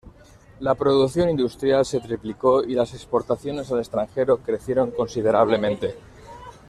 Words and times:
La 0.61 0.73
producción 0.73 1.29
industrial 1.29 1.85
se 1.85 1.99
triplicó 1.99 2.63
y 2.63 2.73
las 2.73 2.95
exportaciones 2.95 3.71
al 3.71 3.77
extranjero 3.77 4.37
crecieron 4.39 4.89
considerablemente. 4.89 5.93